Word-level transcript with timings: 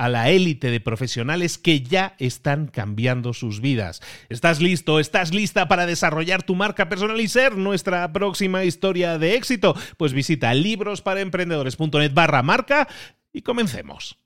a 0.00 0.08
la 0.08 0.30
élite 0.30 0.70
de 0.70 0.80
profesionales 0.80 1.58
que 1.58 1.82
ya 1.82 2.14
están 2.18 2.68
cambiando 2.68 3.34
sus 3.34 3.60
vidas. 3.60 4.00
¿Estás 4.30 4.62
listo? 4.62 4.98
¿Estás 4.98 5.34
lista 5.34 5.68
para 5.68 5.84
desarrollar 5.84 6.42
tu 6.42 6.54
marca 6.54 6.88
personal 6.88 7.20
y 7.20 7.28
ser 7.28 7.58
nuestra 7.58 8.10
próxima 8.10 8.64
historia 8.64 9.18
de 9.18 9.34
éxito? 9.34 9.74
Pues 9.98 10.14
visita 10.14 10.54
librosparaemprendedores.net 10.54 12.14
barra 12.14 12.42
marca 12.42 12.88
y 13.30 13.42
comencemos. 13.42 14.18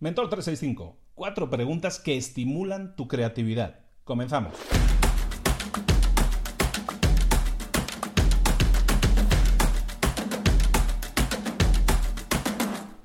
Mentor 0.00 0.30
365. 0.30 0.98
Cuatro 1.12 1.50
preguntas 1.50 1.98
que 1.98 2.16
estimulan 2.16 2.96
tu 2.96 3.06
creatividad. 3.06 3.80
Comenzamos. 4.04 4.54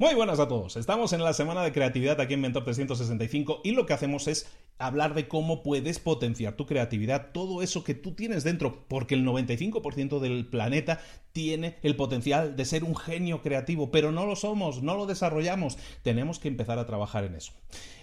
Muy 0.04 0.16
buenas 0.16 0.42
a 0.42 0.50
todos. 0.50 0.76
Estamos 0.76 1.14
en 1.14 1.24
la 1.24 1.32
semana 1.32 1.64
de 1.64 1.72
creatividad 1.72 2.20
aquí 2.20 2.34
en 2.34 2.42
Mentor 2.42 2.66
365 2.66 3.62
y 3.64 3.72
lo 3.72 3.86
que 3.86 3.94
hacemos 3.94 4.28
es 4.28 4.52
hablar 4.78 5.14
de 5.14 5.28
cómo 5.28 5.64
puedes 5.64 6.00
potenciar 6.00 6.56
tu 6.56 6.66
creatividad, 6.66 7.32
todo 7.32 7.62
eso 7.62 7.84
que 7.84 7.94
tú 7.94 8.14
tienes 8.14 8.44
dentro, 8.44 8.86
porque 8.88 9.16
el 9.16 9.26
95% 9.26 10.20
del 10.20 10.46
planeta 10.48 11.00
tiene 11.34 11.78
el 11.82 11.96
potencial 11.96 12.56
de 12.56 12.64
ser 12.64 12.84
un 12.84 12.96
genio 12.96 13.42
creativo, 13.42 13.92
pero 13.92 14.12
no 14.12 14.26
lo 14.26 14.36
somos, 14.36 14.84
no 14.84 14.96
lo 14.96 15.08
desarrollamos. 15.08 15.78
Tenemos 16.04 16.40
que 16.40 16.48
empezar 16.48 16.78
a 16.78 16.86
trabajar 16.86 17.24
en 17.24 17.36
eso. 17.36 17.54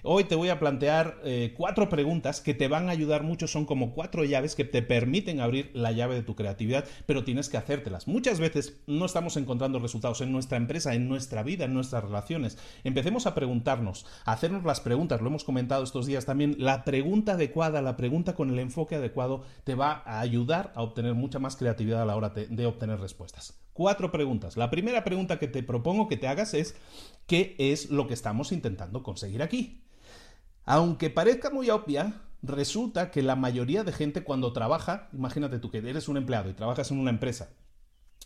Hoy 0.03 0.25
te 0.25 0.35
voy 0.35 0.49
a 0.49 0.59
plantear 0.59 1.21
eh, 1.25 1.55
cuatro 1.57 1.89
preguntas 1.89 2.41
que 2.41 2.55
te 2.55 2.69
van 2.69 2.89
a 2.89 2.93
ayudar 2.93 3.23
mucho, 3.23 3.47
son 3.47 3.67
como 3.67 3.93
cuatro 3.93 4.25
llaves 4.25 4.55
que 4.55 4.65
te 4.65 4.83
permiten 4.83 5.41
abrir 5.41 5.71
la 5.75 5.93
llave 5.93 6.15
de 6.15 6.23
tu 6.23 6.35
creatividad, 6.35 6.87
pero 7.07 7.23
tienes 7.23 7.49
que 7.49 7.59
hacértelas. 7.59 8.09
Muchas 8.09 8.41
veces 8.41 8.81
no 8.87 9.05
estamos 9.05 9.37
encontrando 9.37 9.79
resultados 9.79 10.23
en 10.23 10.33
nuestra 10.33 10.57
empresa, 10.57 10.95
en 10.95 11.09
nuestra 11.09 11.43
vida, 11.43 11.67
en 11.67 11.75
nuestras 11.75 12.03
relaciones. 12.03 12.59
Empecemos 12.83 13.27
a 13.27 13.35
preguntarnos, 13.35 14.07
a 14.25 14.33
hacernos 14.33 14.65
las 14.65 14.81
preguntas, 14.81 15.21
lo 15.21 15.29
hemos 15.29 15.45
comentado 15.45 15.85
estos 15.85 16.07
días 16.07 16.25
también, 16.25 16.57
la 16.61 16.85
pregunta 16.85 17.33
adecuada, 17.33 17.81
la 17.81 17.97
pregunta 17.97 18.35
con 18.35 18.51
el 18.51 18.59
enfoque 18.59 18.97
adecuado 18.97 19.45
te 19.65 19.75
va 19.75 20.03
a 20.05 20.21
ayudar 20.21 20.73
a 20.75 20.83
obtener 20.83 21.15
mucha 21.15 21.39
más 21.39 21.57
creatividad 21.57 22.03
a 22.03 22.05
la 22.05 22.17
hora 22.17 22.29
de 22.29 22.67
obtener 22.67 23.01
respuestas. 23.01 23.59
Cuatro 23.73 24.13
preguntas. 24.13 24.59
La 24.59 24.71
primera 24.71 25.03
pregunta 25.03 25.39
que 25.39 25.49
te 25.49 25.63
propongo 25.63 26.07
que 26.07 26.19
te 26.19 26.29
hagas 26.29 26.53
es 26.53 26.77
¿qué 27.27 27.57
es 27.59 27.89
lo 27.89 28.07
que 28.07 28.13
estamos 28.13 28.53
intentando 28.53 29.03
conseguir 29.03 29.43
aquí? 29.43 29.85
Aunque 30.67 31.09
parezca 31.09 31.49
muy 31.49 31.71
obvia, 31.71 32.21
resulta 32.43 33.11
que 33.11 33.23
la 33.23 33.37
mayoría 33.37 33.83
de 33.83 33.93
gente 33.93 34.23
cuando 34.23 34.53
trabaja, 34.53 35.09
imagínate 35.15 35.61
tú 35.61 35.71
que 35.71 35.79
eres 35.79 36.09
un 36.09 36.19
empleado 36.19 36.51
y 36.51 36.53
trabajas 36.53 36.91
en 36.91 36.99
una 36.99 37.09
empresa, 37.09 37.49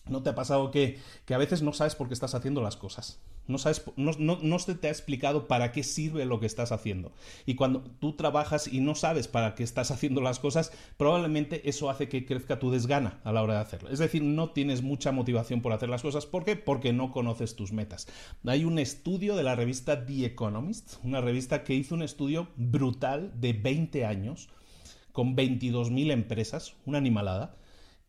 ¿no 0.09 0.23
te 0.23 0.31
ha 0.31 0.35
pasado 0.35 0.71
que, 0.71 0.99
que 1.25 1.35
a 1.35 1.39
veces 1.39 1.63
no 1.63 1.73
sabes 1.73 1.95
por 1.95 2.09
qué 2.09 2.15
estás 2.15 2.35
haciendo 2.35 2.61
las 2.63 2.77
cosas? 2.77 3.21
No, 3.47 3.59
sabes, 3.59 3.85
no, 3.97 4.59
se 4.59 4.75
te 4.75 4.89
ha 4.89 4.91
explicado 4.91 5.47
para 5.47 5.71
qué 5.71 5.83
sirve 5.83 6.25
lo 6.25 6.41
que 6.41 6.47
estás 6.47 6.73
haciendo. 6.73 7.13
Y 7.45 7.57
cuando 7.57 7.83
tú 7.83 8.15
trabajas 8.15 8.73
y 8.73 8.81
no 8.81 8.95
sabes 8.95 9.29
para 9.29 9.55
qué 9.55 9.63
estás 9.63 9.91
haciendo 9.91 10.23
las 10.23 10.39
cosas, 10.39 10.73
probablemente 10.97 11.69
eso 11.69 11.91
hace 11.91 12.09
que 12.09 12.25
crezca 12.25 12.59
tu 12.59 12.71
desgana 12.71 13.21
a 13.23 13.33
la 13.33 13.43
hora 13.43 13.55
de 13.55 13.61
hacerlo. 13.61 13.91
Es 13.91 13.99
decir, 13.99 14.23
no 14.23 14.51
tienes 14.51 14.83
mucha 14.83 15.13
motivación 15.13 15.61
por 15.61 15.75
hacer 15.75 15.91
las 15.91 16.01
cosas. 16.01 16.25
¿Por 16.25 16.45
qué? 16.45 16.57
Porque 16.57 16.95
no 16.95 17.13
conoces 17.13 17.55
tus 17.55 17.73
metas. 17.73 18.09
Hay 18.47 18.65
un 18.65 18.79
estudio 18.79 19.37
de 19.37 19.43
la 19.43 19.57
revista 19.57 20.07
The 20.07 20.25
Economist, 20.25 20.95
una 21.03 21.21
revista 21.21 21.65
que 21.65 21.75
hizo 21.75 21.95
un 21.95 22.03
estudio 22.03 22.49
brutal 22.57 23.31
de 23.39 23.53
20 23.53 24.07
años 24.07 24.49
con 25.13 25.37
22.000 25.37 26.13
empresas, 26.13 26.75
una 26.87 26.99
animalada 26.99 27.57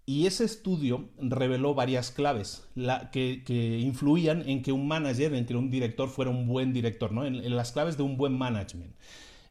y 0.06 0.28
ese 0.28 0.44
estudio 0.44 1.10
reveló 1.18 1.74
varias 1.74 2.12
claves 2.12 2.68
que, 3.12 3.80
influían 3.82 4.48
en 4.48 4.62
que 4.62 4.72
un 4.72 4.88
manager, 4.88 5.34
en 5.34 5.46
que 5.46 5.56
un 5.56 5.72
director 5.72 6.10
fuera 6.10 6.30
un 6.30 6.48
buen 6.48 6.74
director, 6.74 7.12
¿no? 7.12 7.26
en, 7.26 7.56
las 7.56 7.72
claves 7.72 7.98
de 7.98 8.04
un 8.04 8.18
buen 8.18 8.38
management. 8.38 8.94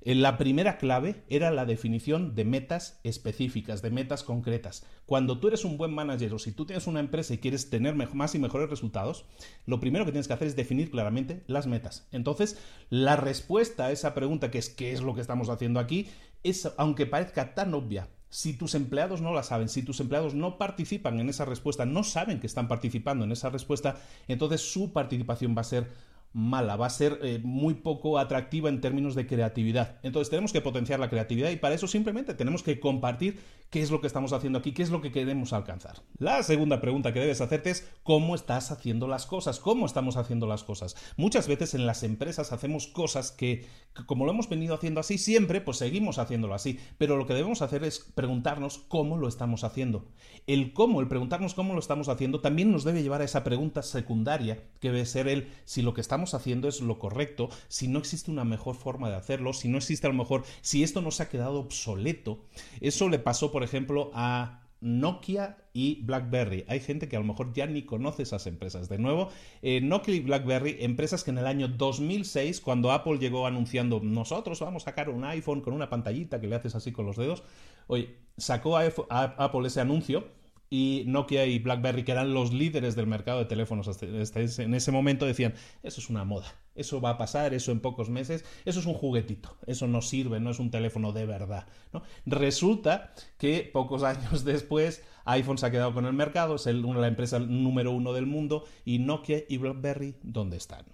Eh, 0.07 0.15
la 0.15 0.37
primera 0.37 0.77
clave 0.77 1.25
era 1.31 1.51
la 1.51 1.65
definición 1.65 2.35
de 2.35 2.45
metas 2.45 3.01
específicas, 3.05 3.81
de 3.81 3.91
metas 3.91 4.23
concretas. 4.23 4.85
Cuando 5.07 5.39
tú 5.39 5.49
eres 5.49 5.65
un 5.65 5.79
buen 5.79 5.95
manager 5.95 6.35
o 6.35 6.39
si 6.39 6.53
tú 6.53 6.67
tienes 6.67 6.87
una 6.87 7.01
empresa 7.01 7.33
y 7.33 7.39
quieres 7.39 7.71
tener 7.71 7.95
más 7.95 8.35
y 8.35 8.39
mejores 8.39 8.69
resultados, 8.69 9.25
lo 9.65 9.81
primero 9.81 10.05
que 10.05 10.13
tienes 10.13 10.29
que 10.29 10.35
hacer 10.35 10.47
es 10.47 10.57
definir 10.57 10.91
claramente 10.91 11.43
las 11.47 11.67
metas. 11.67 12.07
Entonces, 12.13 12.59
la 12.91 13.17
respuesta 13.17 13.87
a 13.87 13.93
esa 13.93 14.15
pregunta, 14.15 14.51
que 14.51 14.59
es 14.59 14.69
qué 14.69 14.93
es 14.93 15.01
lo 15.01 15.15
que 15.15 15.23
estamos 15.23 15.49
haciendo 15.49 15.81
aquí, 15.81 16.07
es, 16.43 16.71
aunque 16.77 17.07
parezca 17.07 17.55
tan 17.55 17.73
obvia, 17.73 18.09
si 18.35 18.53
tus 18.53 18.75
empleados 18.75 19.21
no 19.21 19.33
la 19.33 19.45
saben, 19.45 19.69
si 19.69 19.85
tus 19.85 20.01
empleados 20.01 20.35
no 20.35 20.59
participan 20.59 21.21
en 21.21 21.29
esa 21.29 21.45
respuesta, 21.45 21.87
no 21.87 22.03
saben 22.03 22.41
que 22.41 22.49
están 22.49 22.67
participando 22.67 23.25
en 23.25 23.31
esa 23.31 23.49
respuesta, 23.49 23.95
entonces 24.27 24.73
su 24.73 24.93
participación 24.93 25.55
va 25.57 25.61
a 25.61 25.65
ser 25.65 25.93
mala, 26.35 26.75
va 26.77 26.87
a 26.87 26.91
ser 26.91 27.21
eh, 27.23 27.41
muy 27.43 27.75
poco 27.75 28.19
atractiva 28.19 28.69
en 28.69 28.81
términos 28.81 29.15
de 29.15 29.27
creatividad. 29.27 29.99
Entonces 30.03 30.31
tenemos 30.31 30.53
que 30.53 30.61
potenciar 30.61 30.99
la 30.99 31.09
creatividad 31.09 31.51
y 31.51 31.57
para 31.57 31.77
eso 31.77 31.87
simplemente 31.87 32.35
tenemos 32.35 32.65
que 32.65 32.81
compartir 32.81 33.39
qué 33.71 33.81
es 33.81 33.91
lo 33.91 34.01
que 34.01 34.09
estamos 34.09 34.33
haciendo 34.33 34.59
aquí, 34.59 34.73
qué 34.73 34.83
es 34.83 34.91
lo 34.91 35.01
que 35.01 35.13
queremos 35.13 35.53
alcanzar. 35.53 36.03
La 36.19 36.43
segunda 36.43 36.81
pregunta 36.81 37.13
que 37.13 37.21
debes 37.21 37.41
hacerte 37.41 37.71
es 37.71 37.89
cómo 38.03 38.35
estás 38.35 38.73
haciendo 38.73 39.07
las 39.07 39.27
cosas, 39.27 39.61
cómo 39.61 39.87
estamos 39.87 40.17
haciendo 40.17 40.47
las 40.47 40.65
cosas. 40.65 40.97
Muchas 41.17 41.47
veces 41.47 41.75
en 41.75 41.87
las 41.87 42.03
empresas 42.03 42.53
hacemos 42.53 42.89
cosas 42.89 43.31
que, 43.31 43.67
como 44.07 44.25
lo 44.25 44.33
hemos 44.33 44.49
venido 44.49 44.75
haciendo 44.75 45.01
así 45.01 45.19
siempre, 45.19 45.61
pues 45.61 45.79
seguimos 45.79 46.19
haciéndolo 46.19 46.55
así, 46.55 46.79
pero 46.99 47.17
lo 47.17 47.27
que 47.27 47.35
debemos 47.35 47.63
hacer 47.63 47.85
es 47.85 48.01
preguntarnos 48.15 48.79
cómo 48.79 49.17
lo 49.17 49.29
estamos 49.29 49.63
haciendo. 49.63 50.07
El 50.47 50.73
cómo, 50.73 51.01
el 51.01 51.09
preguntarnos 51.09 51.55
cómo 51.55 51.75
lo 51.75 51.81
estamos 51.81 52.09
haciendo, 52.09 52.41
también 52.41 52.73
nos 52.73 52.85
debe 52.85 53.03
llevar 53.03 53.21
a 53.21 53.25
esa 53.25 53.45
pregunta 53.45 53.83
secundaria 53.83 54.63
que 54.81 54.91
debe 54.91 55.07
ser 55.07 55.29
el 55.29 55.49
si 55.65 55.83
lo 55.83 55.95
que 55.95 56.01
estamos 56.01 56.24
haciendo 56.33 56.69
es 56.69 56.81
lo 56.81 56.99
correcto, 56.99 57.51
si 57.69 57.89
no 57.89 57.99
existe 57.99 58.31
una 58.31 58.45
mejor 58.45 58.77
forma 58.77 59.11
de 59.11 59.17
hacerlo, 59.17 59.53
si 59.53 59.69
no 59.69 59.77
existe 59.77 60.07
a 60.07 60.11
lo 60.11 60.17
mejor, 60.17 60.45
si 60.63 60.83
esto 60.83 61.03
no 61.03 61.11
se 61.11 61.25
ha 61.25 61.29
quedado 61.29 61.61
obsoleto. 61.61 62.39
Eso 62.81 63.11
le 63.11 63.19
pasó, 63.19 63.53
por 63.53 63.63
ejemplo, 63.63 64.11
a 64.15 64.63
Nokia 64.85 65.57
y 65.73 66.03
BlackBerry. 66.03 66.65
Hay 66.69 66.81
gente 66.81 67.09
que 67.09 67.17
a 67.17 67.19
lo 67.19 67.25
mejor 67.25 67.53
ya 67.55 67.67
ni 67.67 67.83
conoce 67.83 68.23
esas 68.23 68.47
empresas. 68.47 68.89
De 68.89 68.99
nuevo, 68.99 69.31
eh, 69.63 69.81
Nokia 69.81 70.15
y 70.15 70.21
BlackBerry, 70.21 70.77
empresas 70.81 71.25
que 71.25 71.31
en 71.31 71.39
el 71.39 71.47
año 71.47 71.69
2006, 71.69 72.61
cuando 72.61 72.93
Apple 72.93 73.19
llegó 73.19 73.47
anunciando 73.47 74.01
nosotros 74.01 74.61
vamos 74.61 74.83
a 74.83 74.87
sacar 74.87 75.09
un 75.09 75.25
iPhone 75.25 75.63
con 75.63 75.73
una 75.73 75.89
pantallita 75.89 76.41
que 76.41 76.49
le 76.49 76.57
haces 76.57 76.75
así 76.75 76.93
con 76.93 77.07
los 77.07 77.17
dedos, 77.17 77.43
oye, 77.87 78.15
sacó 78.37 78.77
a 78.77 78.85
Apple 78.85 79.67
ese 79.67 79.81
anuncio 79.81 80.29
y 80.71 81.05
Nokia 81.07 81.47
y 81.47 81.59
BlackBerry, 81.59 82.05
que 82.05 82.13
eran 82.13 82.35
los 82.35 82.53
líderes 82.53 82.97
del 82.97 83.07
mercado 83.07 83.39
de 83.39 83.45
teléfonos 83.45 83.89
en 84.03 84.75
ese 84.75 84.93
momento, 84.93 85.27
decían, 85.27 85.55
eso 85.83 86.01
es 86.01 86.11
una 86.11 86.25
moda, 86.25 86.55
eso 86.75 87.01
va 87.01 87.11
a 87.11 87.19
pasar, 87.19 87.55
eso 87.55 87.73
en 87.73 87.81
pocos 87.81 88.11
meses, 88.11 88.45
eso 88.65 88.81
es 88.81 88.87
un 88.87 88.95
juguetito, 88.95 89.57
eso 89.67 89.87
no 89.87 90.03
sirve, 90.03 90.41
no 90.41 90.51
es 90.51 90.59
un 90.59 90.71
teléfono 90.71 91.13
de 91.13 91.27
verdad. 91.27 91.67
¿no? 91.93 92.03
Resulta 92.27 93.13
que 93.39 93.69
pocos 93.73 94.03
años 94.05 94.45
después 94.45 95.03
iPhone 95.25 95.59
se 95.59 95.67
ha 95.67 95.71
quedado 95.71 95.95
con 95.95 96.07
el 96.07 96.13
mercado, 96.13 96.57
es 96.57 96.67
la 96.67 97.09
empresa 97.09 97.39
número 97.39 97.93
uno 97.93 98.13
del 98.13 98.27
mundo, 98.27 98.65
y 98.85 98.99
Nokia 98.99 99.45
y 99.49 99.59
BlackBerry, 99.59 100.17
¿dónde 100.23 100.57
están? 100.57 100.85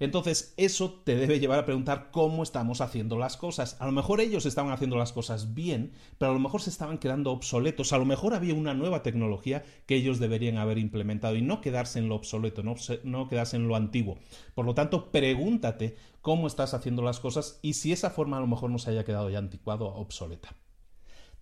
Entonces, 0.00 0.54
eso 0.56 1.02
te 1.04 1.16
debe 1.16 1.40
llevar 1.40 1.58
a 1.58 1.64
preguntar 1.64 2.10
cómo 2.10 2.42
estamos 2.42 2.80
haciendo 2.80 3.18
las 3.18 3.36
cosas. 3.36 3.76
A 3.80 3.86
lo 3.86 3.92
mejor 3.92 4.20
ellos 4.20 4.46
estaban 4.46 4.72
haciendo 4.72 4.96
las 4.96 5.12
cosas 5.12 5.54
bien, 5.54 5.92
pero 6.18 6.30
a 6.30 6.34
lo 6.34 6.40
mejor 6.40 6.62
se 6.62 6.70
estaban 6.70 6.98
quedando 6.98 7.30
obsoletos. 7.30 7.92
A 7.92 7.98
lo 7.98 8.04
mejor 8.04 8.34
había 8.34 8.54
una 8.54 8.74
nueva 8.74 9.02
tecnología 9.02 9.64
que 9.86 9.96
ellos 9.96 10.18
deberían 10.18 10.58
haber 10.58 10.78
implementado 10.78 11.36
y 11.36 11.42
no 11.42 11.60
quedarse 11.60 11.98
en 11.98 12.08
lo 12.08 12.16
obsoleto, 12.16 12.62
no, 12.62 13.28
quedarse 13.28 13.56
en 13.56 13.68
lo 13.68 13.76
antiguo. 13.76 14.18
Por 14.54 14.66
lo 14.66 14.74
tanto, 14.74 15.10
pregúntate 15.10 15.96
cómo 16.20 16.46
estás 16.46 16.74
haciendo 16.74 17.02
las 17.02 17.20
cosas 17.20 17.58
y 17.62 17.74
si 17.74 17.92
esa 17.92 18.10
forma 18.10 18.38
a 18.38 18.40
lo 18.40 18.46
mejor 18.46 18.70
no 18.70 18.78
se 18.78 18.90
haya 18.90 19.04
quedado 19.04 19.30
ya 19.30 19.38
anticuado 19.38 19.86
o 19.86 20.00
obsoleta. 20.00 20.54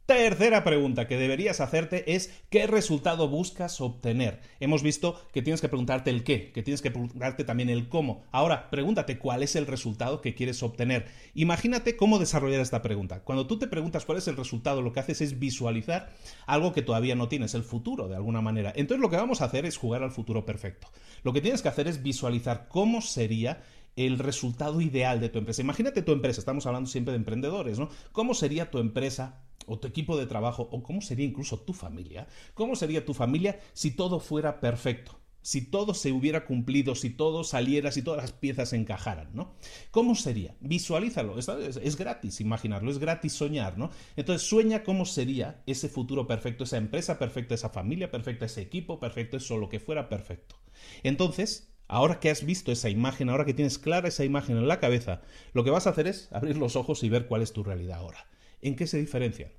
Tercera 0.07 0.65
pregunta 0.65 1.07
que 1.07 1.17
deberías 1.17 1.61
hacerte 1.61 2.15
es 2.15 2.35
¿qué 2.51 2.67
resultado 2.67 3.29
buscas 3.29 3.81
obtener? 3.81 4.41
Hemos 4.59 4.83
visto 4.83 5.21
que 5.33 5.41
tienes 5.41 5.61
que 5.61 5.69
preguntarte 5.69 6.11
el 6.11 6.25
qué, 6.25 6.51
que 6.51 6.65
tienes 6.65 6.83
que 6.83 6.91
preguntarte 6.91 7.45
también 7.45 7.69
el 7.69 7.89
cómo. 7.89 8.25
Ahora, 8.33 8.71
pregúntate 8.71 9.19
cuál 9.19 9.45
es 9.45 9.55
el 9.55 9.67
resultado 9.67 10.21
que 10.21 10.35
quieres 10.35 10.65
obtener. 10.65 11.07
Imagínate 11.35 11.97
cómo 11.97 12.19
desarrollar 12.19 12.61
esta 12.61 12.83
pregunta. 12.83 13.23
Cuando 13.23 13.47
tú 13.47 13.61
te 13.61 13.69
preguntas 13.69 14.05
cuál 14.05 14.19
es 14.19 14.27
el 14.27 14.37
resultado, 14.37 14.83
lo 14.83 14.93
que 14.93 14.99
haces 14.99 15.21
es 15.21 15.39
visualizar 15.39 16.11
algo 16.47 16.73
que 16.73 16.83
todavía 16.83 17.15
no 17.15 17.29
tienes, 17.29 17.55
el 17.55 17.63
futuro 17.63 18.09
de 18.09 18.17
alguna 18.17 18.41
manera. 18.41 18.73
Entonces 18.75 19.01
lo 19.01 19.11
que 19.11 19.17
vamos 19.17 19.41
a 19.43 19.45
hacer 19.45 19.65
es 19.65 19.77
jugar 19.77 20.03
al 20.03 20.11
futuro 20.11 20.45
perfecto. 20.45 20.89
Lo 21.23 21.33
que 21.33 21.41
tienes 21.41 21.63
que 21.63 21.69
hacer 21.69 21.87
es 21.87 22.03
visualizar 22.03 22.67
cómo 22.69 23.01
sería 23.01 23.63
el 23.95 24.19
resultado 24.19 24.81
ideal 24.81 25.21
de 25.21 25.29
tu 25.29 25.39
empresa. 25.39 25.63
Imagínate 25.63 26.03
tu 26.03 26.13
empresa, 26.13 26.41
estamos 26.41 26.67
hablando 26.67 26.91
siempre 26.91 27.13
de 27.13 27.19
emprendedores, 27.19 27.79
¿no? 27.79 27.91
¿Cómo 28.13 28.35
sería 28.35 28.71
tu 28.71 28.79
empresa 28.79 29.43
o 29.67 29.79
tu 29.79 29.89
equipo 29.89 30.17
de 30.17 30.27
trabajo 30.27 30.69
o 30.71 30.83
cómo 30.83 31.01
sería 31.01 31.27
incluso 31.27 31.59
tu 31.61 31.73
familia? 31.73 32.27
¿Cómo 32.55 32.77
sería 32.77 33.05
tu 33.05 33.15
familia 33.15 33.61
si 33.73 33.91
todo 33.93 34.21
fuera 34.21 34.61
perfecto? 34.61 35.19
Si 35.43 35.63
todo 35.63 35.95
se 35.95 36.13
hubiera 36.13 36.45
cumplido, 36.45 36.95
si 36.95 37.09
todo 37.09 37.45
saliera, 37.45 37.93
si 37.93 38.03
todas 38.03 38.21
las 38.21 38.33
piezas 38.33 38.75
encajaran, 38.75 39.31
¿no? 39.33 39.55
¿Cómo 39.91 40.15
sería? 40.15 40.55
Visualízalo, 40.61 41.39
es, 41.39 41.49
es, 41.49 41.97
gratis 41.97 42.43
imaginarlo, 42.43 42.91
es 42.91 42.99
gratis 42.99 43.33
soñar, 43.33 43.79
¿no? 43.79 43.91
Entonces 44.17 44.47
sueña 44.47 44.85
cómo 44.85 45.07
sería 45.07 45.63
ese 45.67 45.89
futuro 45.89 46.27
perfecto, 46.27 46.65
esa 46.65 46.77
empresa 46.77 47.19
perfecta, 47.19 47.55
esa 47.55 47.71
familia 47.71 48.11
perfecta, 48.11 48.45
ese 48.45 48.61
equipo 48.61 49.01
perfecto, 49.01 49.39
eso 49.39 49.57
lo 49.57 49.71
que 49.71 49.81
fuera 49.81 50.11
perfecto. 50.11 50.57
Entonces, 51.03 51.71
Ahora 51.93 52.21
que 52.21 52.31
has 52.31 52.45
visto 52.45 52.71
esa 52.71 52.89
imagen, 52.89 53.29
ahora 53.31 53.45
que 53.45 53.53
tienes 53.53 53.77
clara 53.77 54.07
esa 54.07 54.25
imagen 54.25 54.57
en 54.57 54.69
la 54.69 54.79
cabeza, 54.79 55.23
lo 55.53 55.65
que 55.65 55.71
vas 55.71 55.89
a 55.89 55.91
hacer 55.91 56.07
es 56.07 56.29
abrir 56.31 56.57
los 56.57 56.77
ojos 56.77 57.03
y 57.03 57.09
ver 57.09 57.27
cuál 57.27 57.43
es 57.43 57.53
tu 57.53 57.65
realidad 57.65 57.99
ahora. 57.99 58.29
¿En 58.63 58.77
qué 58.77 58.87
se 58.87 58.99
diferencian? 58.99 59.51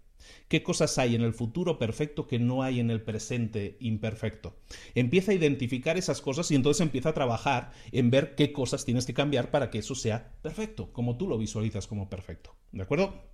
¿Qué 0.47 0.63
cosas 0.63 0.97
hay 0.97 1.15
en 1.15 1.21
el 1.21 1.33
futuro 1.33 1.79
perfecto 1.79 2.27
que 2.27 2.39
no 2.39 2.61
hay 2.63 2.79
en 2.79 2.91
el 2.91 3.01
presente 3.01 3.77
imperfecto? 3.79 4.55
Empieza 4.93 5.31
a 5.31 5.35
identificar 5.35 5.97
esas 5.97 6.21
cosas 6.21 6.51
y 6.51 6.55
entonces 6.55 6.81
empieza 6.81 7.09
a 7.09 7.13
trabajar 7.13 7.71
en 7.91 8.11
ver 8.11 8.35
qué 8.35 8.51
cosas 8.51 8.85
tienes 8.85 9.05
que 9.05 9.13
cambiar 9.13 9.49
para 9.49 9.69
que 9.69 9.79
eso 9.79 9.95
sea 9.95 10.35
perfecto, 10.41 10.93
como 10.93 11.17
tú 11.17 11.27
lo 11.27 11.37
visualizas 11.37 11.87
como 11.87 12.09
perfecto. 12.09 12.55
¿De 12.71 12.83
acuerdo? 12.83 13.31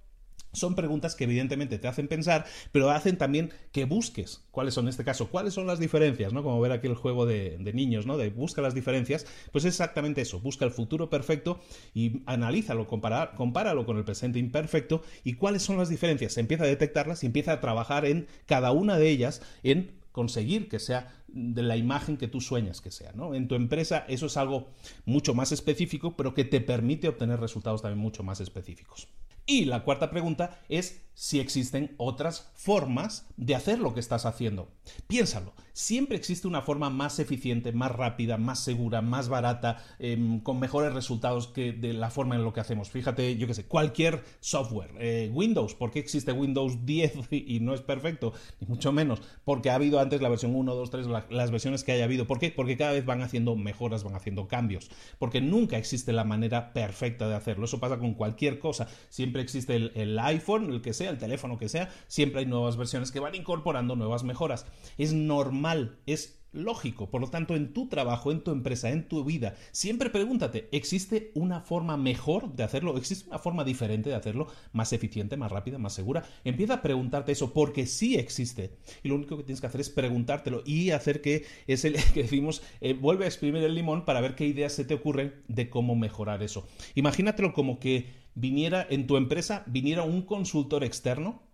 Son 0.58 0.76
preguntas 0.76 1.16
que 1.16 1.26
evidentemente 1.26 1.78
te 1.80 1.88
hacen 1.88 2.08
pensar, 2.08 2.46
pero 2.72 2.90
hacen 2.90 3.18
también 3.18 3.52
que 3.72 3.86
busques 3.86 4.44
cuáles 4.52 4.74
son 4.74 4.86
en 4.86 4.90
este 4.90 5.04
caso, 5.04 5.30
cuáles 5.30 5.54
son 5.54 5.68
las 5.68 5.80
diferencias, 5.80 6.34
¿no? 6.34 6.44
Como 6.44 6.60
ver 6.60 6.72
aquí 6.72 6.88
el 6.88 6.96
juego 6.96 7.26
de, 7.26 7.58
niños, 7.74 8.06
¿no? 8.06 8.18
De 8.18 8.30
busca 8.30 8.62
las 8.62 8.74
diferencias, 8.74 9.26
pues 9.52 9.66
es 9.66 9.74
exactamente 9.74 10.22
eso, 10.22 10.40
busca 10.40 10.66
el 10.66 10.72
futuro 10.72 11.10
perfecto 11.10 11.60
y 11.94 12.24
analízalo, 12.26 12.88
compáralo 12.88 13.86
con 13.86 13.98
el 13.98 14.04
presente 14.04 14.40
imperfecto 14.40 15.02
y 15.24 15.34
cuáles 15.34 15.62
son 15.62 15.78
las 15.78 15.90
diferencias. 15.90 16.38
Empieza 16.38 16.64
a 16.64 16.68
detectarlas 16.68 17.24
y 17.24 17.28
empieza 17.28 17.54
a 17.54 17.60
trabajar 17.60 18.06
en 18.06 18.28
cada 18.46 18.72
una 18.72 18.98
de 18.98 19.10
ellas 19.10 19.42
en 19.64 19.92
conseguir 20.18 20.68
que 20.68 20.80
sea 20.80 21.14
de 21.28 21.62
la 21.62 21.78
imagen 21.78 22.18
que 22.18 22.28
tú 22.28 22.42
sueñas 22.42 22.82
que 22.82 22.90
sea. 22.90 23.12
¿no? 23.14 23.36
En 23.36 23.48
tu 23.48 23.54
empresa 23.54 24.04
eso 24.08 24.26
es 24.26 24.36
algo 24.36 24.70
mucho 25.06 25.36
más 25.36 25.52
específico, 25.52 26.16
pero 26.18 26.34
que 26.34 26.44
te 26.44 26.60
permite 26.60 27.08
obtener 27.08 27.40
resultados 27.40 27.84
también 27.84 28.02
mucho 28.02 28.24
más 28.24 28.42
específicos. 28.42 29.08
Y 29.48 29.66
la 29.66 29.84
cuarta 29.84 30.12
pregunta 30.12 30.60
es 30.70 31.07
si 31.18 31.40
existen 31.40 31.96
otras 31.98 32.52
formas 32.54 33.26
de 33.38 33.56
hacer 33.56 33.80
lo 33.80 33.96
que 33.96 34.00
estás 34.00 34.28
haciendo. 34.28 34.70
Piénsalo, 35.08 35.54
siempre 35.74 36.16
existe 36.16 36.48
una 36.48 36.62
forma 36.62 36.92
más 36.92 37.18
eficiente, 37.18 37.72
más 37.72 37.92
rápida, 37.92 38.38
más 38.38 38.60
segura, 38.64 39.02
más 39.02 39.28
barata, 39.28 39.84
em, 39.98 40.40
con 40.42 40.60
mejores 40.60 40.94
resultados 40.94 41.48
que 41.48 41.74
de 41.74 41.94
la 41.94 42.12
forma 42.12 42.36
en 42.36 42.44
lo 42.44 42.54
que 42.54 42.60
hacemos. 42.60 42.92
Fíjate, 42.92 43.36
yo 43.36 43.48
qué 43.48 43.56
sé, 43.56 43.66
cualquier 43.66 44.24
software. 44.42 44.92
Eh, 45.00 45.32
Windows, 45.34 45.74
¿por 45.74 45.90
qué 45.90 45.98
existe 45.98 46.32
Windows 46.34 46.78
10 46.86 47.14
y 47.32 47.62
no 47.62 47.74
es 47.74 47.82
perfecto? 47.82 48.34
Ni 48.60 48.68
mucho 48.68 48.92
menos, 48.92 49.20
porque 49.44 49.72
ha 49.72 49.76
habido 49.76 50.00
antes 50.00 50.22
la 50.22 50.30
versión 50.30 50.56
1, 50.56 50.76
2, 50.76 50.90
3, 50.92 51.08
las 51.32 51.50
versiones 51.50 51.84
que 51.84 51.94
haya 51.94 52.04
habido. 52.04 52.28
¿Por 52.28 52.38
qué? 52.38 52.52
Porque 52.52 52.78
cada 52.78 52.92
vez 52.92 53.06
van 53.06 53.24
haciendo 53.24 53.56
mejoras, 53.56 54.04
van 54.04 54.16
haciendo 54.16 54.48
cambios. 54.48 54.92
Porque 55.18 55.42
nunca 55.42 55.78
existe 55.78 56.14
la 56.14 56.24
manera 56.24 56.74
perfecta 56.74 57.28
de 57.28 57.36
hacerlo. 57.36 57.66
Eso 57.66 57.80
pasa 57.80 57.98
con 57.98 58.14
cualquier 58.14 58.60
cosa. 58.60 58.88
Siempre 59.10 59.42
existe 59.42 59.76
el, 59.76 60.20
iPhone, 60.20 60.72
el 60.72 60.82
que 60.82 60.94
sea, 60.94 61.07
el 61.10 61.18
teléfono 61.18 61.58
que 61.58 61.70
sea, 61.70 61.90
siempre 62.08 62.40
hay 62.40 62.46
nuevas 62.46 62.78
versiones 62.78 63.12
que 63.12 63.20
van 63.20 63.36
incorporando 63.36 63.96
nuevas 63.96 64.24
mejoras. 64.24 64.66
Es 64.98 65.14
normal, 65.14 66.00
es 66.06 66.40
lógico. 66.52 67.10
Por 67.10 67.22
lo 67.22 67.28
tanto, 67.28 67.56
en 67.56 67.74
tu 67.74 67.88
trabajo, 67.88 68.32
en 68.32 68.42
tu 68.42 68.52
empresa, 68.52 68.90
en 68.90 69.08
tu 69.08 69.24
vida, 69.24 69.56
siempre 69.72 70.10
pregúntate, 70.10 70.70
¿existe 70.72 71.32
una 71.36 71.62
forma 71.62 71.98
mejor 71.98 72.54
de 72.56 72.64
hacerlo? 72.64 72.98
¿Existe 72.98 73.30
una 73.30 73.40
forma 73.40 73.64
diferente 73.64 74.10
de 74.10 74.16
hacerlo? 74.16 74.48
¿Más 74.74 74.94
eficiente, 74.94 75.38
más 75.38 75.52
rápida, 75.52 75.78
más 75.78 75.94
segura? 75.94 76.24
Empieza 76.44 76.76
a 76.76 76.82
preguntarte 76.82 77.32
eso 77.32 77.54
porque 77.54 77.86
sí 77.86 78.16
existe. 78.16 78.78
Y 79.04 79.10
lo 79.10 79.16
único 79.16 79.38
que 79.38 79.44
tienes 79.44 79.62
que 79.62 79.68
hacer 79.68 79.82
es 79.82 79.90
preguntártelo 79.90 80.64
y 80.66 80.92
hacer 80.92 81.22
que 81.22 81.46
es 81.68 81.86
el 81.86 81.96
que 82.14 82.24
decimos, 82.24 82.62
eh, 82.82 82.94
vuelve 82.94 83.26
a 83.26 83.28
exprimir 83.28 83.64
el 83.64 83.76
limón 83.76 84.06
para 84.06 84.22
ver 84.22 84.36
qué 84.36 84.46
ideas 84.46 84.74
se 84.74 84.86
te 84.86 84.94
ocurren 84.94 85.34
de 85.48 85.70
cómo 85.70 85.96
mejorar 85.96 86.44
eso. 86.44 86.68
Imagínatelo 86.96 87.54
como 87.54 87.80
que 87.80 88.28
viniera 88.36 88.86
en 88.90 89.08
tu 89.08 89.18
empresa, 89.18 89.64
viniera 89.66 90.04
un 90.04 90.22
consultor 90.22 90.84
externo 90.84 91.47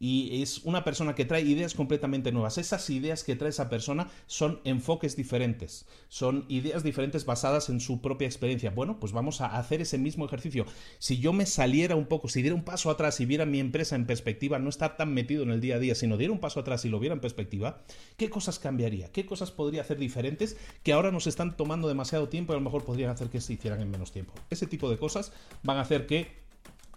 y 0.00 0.42
es 0.42 0.58
una 0.64 0.84
persona 0.84 1.14
que 1.14 1.24
trae 1.24 1.42
ideas 1.42 1.74
completamente 1.74 2.32
nuevas. 2.32 2.58
Esas 2.58 2.88
ideas 2.90 3.24
que 3.24 3.36
trae 3.36 3.50
esa 3.50 3.68
persona 3.68 4.08
son 4.26 4.60
enfoques 4.64 5.16
diferentes, 5.16 5.86
son 6.08 6.44
ideas 6.48 6.82
diferentes 6.82 7.24
basadas 7.24 7.68
en 7.68 7.80
su 7.80 8.00
propia 8.00 8.26
experiencia. 8.26 8.70
Bueno, 8.70 9.00
pues 9.00 9.12
vamos 9.12 9.40
a 9.40 9.58
hacer 9.58 9.80
ese 9.80 9.98
mismo 9.98 10.24
ejercicio. 10.24 10.66
Si 10.98 11.18
yo 11.18 11.32
me 11.32 11.46
saliera 11.46 11.96
un 11.96 12.06
poco, 12.06 12.28
si 12.28 12.42
diera 12.42 12.54
un 12.54 12.64
paso 12.64 12.90
atrás 12.90 13.20
y 13.20 13.26
viera 13.26 13.46
mi 13.46 13.60
empresa 13.60 13.96
en 13.96 14.06
perspectiva, 14.06 14.58
no 14.58 14.68
estar 14.68 14.96
tan 14.96 15.12
metido 15.12 15.42
en 15.42 15.50
el 15.50 15.60
día 15.60 15.76
a 15.76 15.78
día, 15.78 15.94
sino 15.94 16.16
diera 16.16 16.32
un 16.32 16.40
paso 16.40 16.60
atrás 16.60 16.84
y 16.84 16.88
lo 16.88 17.00
viera 17.00 17.14
en 17.14 17.20
perspectiva, 17.20 17.82
¿qué 18.16 18.30
cosas 18.30 18.58
cambiaría? 18.58 19.10
¿Qué 19.12 19.26
cosas 19.26 19.50
podría 19.50 19.82
hacer 19.82 19.98
diferentes 19.98 20.56
que 20.82 20.92
ahora 20.92 21.10
nos 21.10 21.26
están 21.26 21.56
tomando 21.56 21.88
demasiado 21.88 22.28
tiempo 22.28 22.52
y 22.52 22.56
a 22.56 22.58
lo 22.58 22.64
mejor 22.64 22.84
podrían 22.84 23.10
hacer 23.10 23.28
que 23.28 23.40
se 23.40 23.54
hicieran 23.54 23.80
en 23.80 23.90
menos 23.90 24.12
tiempo? 24.12 24.34
Ese 24.50 24.66
tipo 24.66 24.90
de 24.90 24.98
cosas 24.98 25.32
van 25.62 25.78
a 25.78 25.82
hacer 25.82 26.06
que 26.06 26.47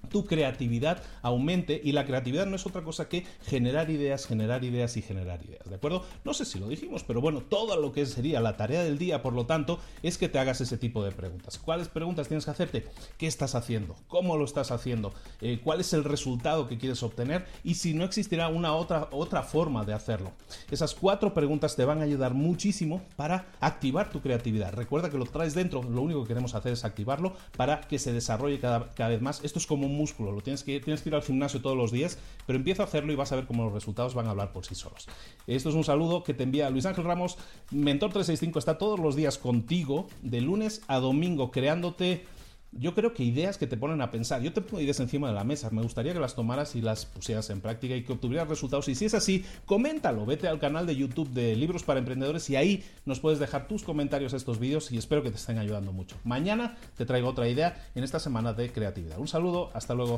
tu 0.09 0.25
creatividad 0.25 1.01
aumente 1.21 1.79
y 1.83 1.91
la 1.91 2.05
creatividad 2.05 2.45
no 2.45 2.55
es 2.55 2.65
otra 2.65 2.83
cosa 2.83 3.07
que 3.07 3.25
generar 3.45 3.89
ideas, 3.89 4.25
generar 4.25 4.63
ideas 4.63 4.97
y 4.97 5.01
generar 5.01 5.43
ideas, 5.45 5.69
¿de 5.69 5.75
acuerdo? 5.75 6.05
No 6.23 6.33
sé 6.33 6.45
si 6.45 6.59
lo 6.59 6.67
dijimos, 6.67 7.03
pero 7.03 7.21
bueno, 7.21 7.41
todo 7.41 7.77
lo 7.77 7.91
que 7.91 8.05
sería 8.05 8.41
la 8.41 8.57
tarea 8.57 8.83
del 8.83 8.97
día, 8.97 9.21
por 9.21 9.33
lo 9.33 9.45
tanto, 9.45 9.79
es 10.03 10.17
que 10.17 10.29
te 10.29 10.39
hagas 10.39 10.61
ese 10.61 10.77
tipo 10.77 11.03
de 11.03 11.11
preguntas. 11.11 11.57
¿Cuáles 11.57 11.87
preguntas 11.87 12.27
tienes 12.27 12.45
que 12.45 12.51
hacerte? 12.51 12.87
¿Qué 13.17 13.27
estás 13.27 13.55
haciendo? 13.55 13.95
¿Cómo 14.07 14.37
lo 14.37 14.45
estás 14.45 14.71
haciendo? 14.71 15.13
Eh, 15.41 15.59
¿Cuál 15.63 15.81
es 15.81 15.93
el 15.93 16.03
resultado 16.03 16.67
que 16.67 16.77
quieres 16.77 17.03
obtener? 17.03 17.45
Y 17.63 17.75
si 17.75 17.93
no 17.93 18.03
existirá 18.03 18.47
una 18.47 18.73
otra, 18.73 19.07
otra 19.11 19.43
forma 19.43 19.85
de 19.85 19.93
hacerlo. 19.93 20.31
Esas 20.69 20.93
cuatro 20.93 21.33
preguntas 21.33 21.75
te 21.75 21.85
van 21.85 21.99
a 22.01 22.03
ayudar 22.03 22.33
muchísimo 22.33 23.01
para 23.15 23.45
activar 23.59 24.09
tu 24.09 24.21
creatividad. 24.21 24.73
Recuerda 24.73 25.09
que 25.09 25.17
lo 25.17 25.25
traes 25.25 25.53
dentro, 25.53 25.83
lo 25.83 26.01
único 26.01 26.21
que 26.23 26.29
queremos 26.29 26.55
hacer 26.55 26.73
es 26.73 26.85
activarlo 26.85 27.33
para 27.55 27.81
que 27.81 27.99
se 27.99 28.13
desarrolle 28.13 28.59
cada, 28.59 28.89
cada 28.89 29.09
vez 29.09 29.21
más. 29.21 29.43
Esto 29.43 29.59
es 29.59 29.67
como 29.67 29.87
músculo, 29.91 30.31
lo 30.31 30.41
tienes 30.41 30.63
que, 30.63 30.79
tienes 30.79 31.01
que 31.01 31.09
ir 31.09 31.15
al 31.15 31.23
gimnasio 31.23 31.61
todos 31.61 31.77
los 31.77 31.91
días, 31.91 32.17
pero 32.45 32.57
empieza 32.57 32.83
a 32.83 32.85
hacerlo 32.85 33.11
y 33.11 33.15
vas 33.15 33.31
a 33.31 33.35
ver 33.35 33.45
cómo 33.45 33.63
los 33.63 33.73
resultados 33.73 34.13
van 34.13 34.27
a 34.27 34.31
hablar 34.31 34.51
por 34.51 34.65
sí 34.65 34.75
solos. 34.75 35.07
Esto 35.47 35.69
es 35.69 35.75
un 35.75 35.83
saludo 35.83 36.23
que 36.23 36.33
te 36.33 36.43
envía 36.43 36.69
Luis 36.69 36.85
Ángel 36.85 37.03
Ramos. 37.03 37.37
Mentor 37.71 38.11
365 38.11 38.59
está 38.59 38.77
todos 38.77 38.99
los 38.99 39.15
días 39.15 39.37
contigo, 39.37 40.07
de 40.21 40.41
lunes 40.41 40.81
a 40.87 40.99
domingo, 40.99 41.51
creándote 41.51 42.25
yo 42.71 42.93
creo 42.93 43.13
que 43.13 43.23
ideas 43.23 43.57
que 43.57 43.67
te 43.67 43.77
ponen 43.77 44.01
a 44.01 44.11
pensar. 44.11 44.41
Yo 44.41 44.53
te 44.53 44.61
pongo 44.61 44.81
ideas 44.81 44.99
encima 44.99 45.27
de 45.27 45.33
la 45.33 45.43
mesa. 45.43 45.69
Me 45.71 45.81
gustaría 45.81 46.13
que 46.13 46.19
las 46.19 46.35
tomaras 46.35 46.75
y 46.75 46.81
las 46.81 47.05
pusieras 47.05 47.49
en 47.49 47.61
práctica 47.61 47.95
y 47.95 48.03
que 48.03 48.13
obtuvieras 48.13 48.47
resultados. 48.47 48.87
Y 48.87 48.95
si 48.95 49.05
es 49.05 49.13
así, 49.13 49.45
coméntalo. 49.65 50.25
Vete 50.25 50.47
al 50.47 50.59
canal 50.59 50.85
de 50.85 50.95
YouTube 50.95 51.29
de 51.29 51.55
Libros 51.55 51.83
para 51.83 51.99
Emprendedores 51.99 52.49
y 52.49 52.55
ahí 52.55 52.83
nos 53.05 53.19
puedes 53.19 53.39
dejar 53.39 53.67
tus 53.67 53.83
comentarios 53.83 54.33
a 54.33 54.37
estos 54.37 54.59
vídeos 54.59 54.91
y 54.91 54.97
espero 54.97 55.23
que 55.23 55.31
te 55.31 55.37
estén 55.37 55.57
ayudando 55.57 55.91
mucho. 55.91 56.15
Mañana 56.23 56.77
te 56.97 57.05
traigo 57.05 57.27
otra 57.29 57.47
idea 57.47 57.89
en 57.95 58.03
esta 58.03 58.19
semana 58.19 58.53
de 58.53 58.71
creatividad. 58.71 59.19
Un 59.19 59.27
saludo, 59.27 59.69
hasta 59.73 59.93
luego. 59.93 60.17